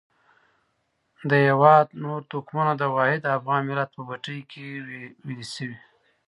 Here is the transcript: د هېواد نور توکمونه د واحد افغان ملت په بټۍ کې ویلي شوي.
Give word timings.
د 1.29 1.31
هېواد 1.47 1.87
نور 2.03 2.19
توکمونه 2.31 2.73
د 2.77 2.83
واحد 2.95 3.23
افغان 3.37 3.61
ملت 3.69 3.89
په 3.95 4.01
بټۍ 4.09 4.39
کې 4.51 4.65
ویلي 5.25 5.47
شوي. 5.55 5.77